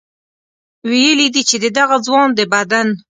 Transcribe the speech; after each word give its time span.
ویلي 0.89 1.27
دي 1.33 1.41
چې 1.49 1.55
د 1.63 1.65
دغه 1.77 1.95
ځوان 2.05 2.29
د 2.37 2.39
بدن 2.53 2.87